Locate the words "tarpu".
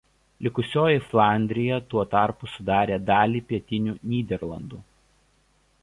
2.15-2.49